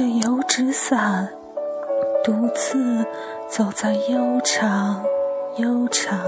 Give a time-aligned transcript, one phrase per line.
[0.00, 1.28] 的油纸伞，
[2.24, 3.06] 独自
[3.50, 5.04] 走在悠长、
[5.58, 6.18] 悠长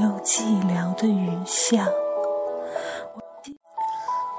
[0.00, 1.86] 又寂寥的雨巷。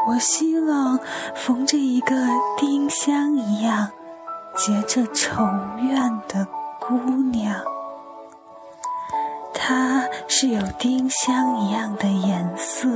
[0.10, 1.00] 我希望
[1.34, 2.14] 逢着一个
[2.58, 3.90] 丁香一样
[4.54, 5.46] 结着愁
[5.80, 6.46] 怨的
[6.78, 6.94] 姑
[7.32, 7.56] 娘，
[9.54, 12.90] 她是有丁香一样的颜色，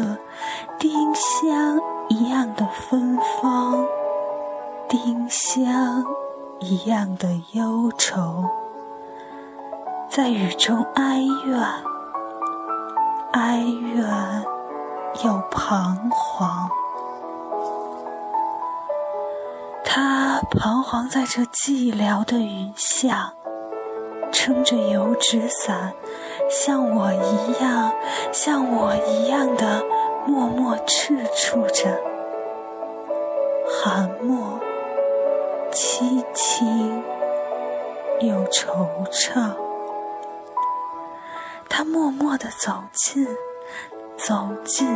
[0.78, 3.86] 丁香一样的芬芳，
[4.92, 6.06] 丁香
[6.60, 8.44] 一样的忧愁，
[10.10, 11.58] 在雨中哀怨，
[13.32, 14.06] 哀怨
[15.24, 16.70] 又彷徨。
[19.86, 23.32] 他彷徨在这寂寥的雨巷，
[24.30, 25.94] 撑着油纸伞，
[26.50, 27.94] 像我一样，
[28.34, 29.86] 像我一样的
[30.28, 31.98] 默默赤触着，
[33.82, 34.60] 寒默、
[36.44, 37.04] 轻
[38.20, 38.66] 又惆
[39.12, 39.54] 怅。
[41.70, 43.28] 他默默地走近，
[44.18, 44.88] 走近，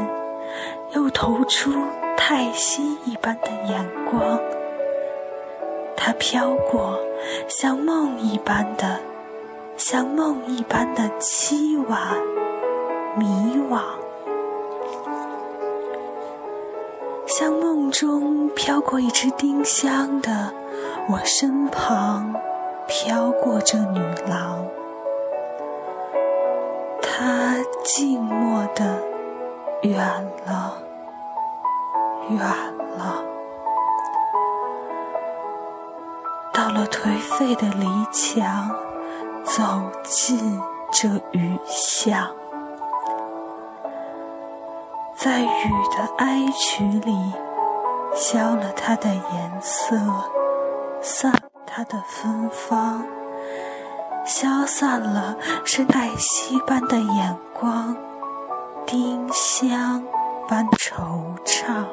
[0.94, 1.72] 又投出
[2.18, 4.40] 叹息一般的眼光。
[5.96, 7.00] 他飘过，
[7.48, 9.00] 像梦一般的，
[9.78, 12.18] 像梦一般的凄婉、
[13.16, 13.82] 迷惘，
[17.28, 20.52] 像梦中飘过一只丁香的
[21.08, 22.34] 我身旁，
[22.88, 24.66] 飘过这女郎，
[27.00, 29.00] 她静默的
[29.84, 30.00] 远
[30.48, 30.74] 了，
[32.30, 32.40] 远
[32.98, 33.24] 了。
[36.52, 38.76] 到了颓废的篱墙，
[39.44, 39.62] 走
[40.04, 40.60] 进
[40.92, 42.28] 这雨巷，
[45.16, 47.32] 在雨的哀曲里，
[48.16, 49.96] 消了它的颜色，
[51.06, 51.32] 散
[51.68, 53.06] 它的芬芳，
[54.26, 57.96] 消散了是黛西般的眼光，
[58.88, 60.04] 丁香
[60.48, 61.86] 般惆怅。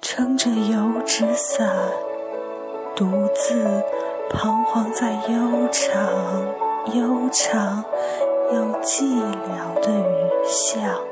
[0.00, 1.68] 撑着油纸伞，
[2.96, 3.84] 独自
[4.30, 6.02] 彷徨在悠长、
[6.94, 7.84] 悠长
[8.54, 11.11] 又寂寥的雨巷。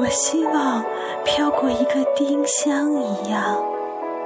[0.00, 0.82] 我希望
[1.26, 3.62] 飘过一个丁香一样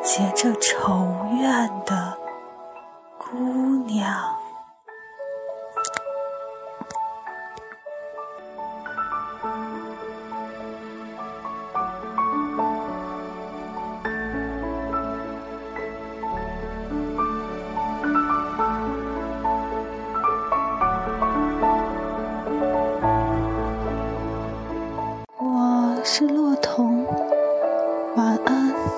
[0.00, 1.04] 结着愁
[1.40, 2.16] 怨的
[3.18, 3.36] 姑
[3.84, 4.43] 娘。
[26.06, 27.06] 是洛童，
[28.14, 28.93] 晚安。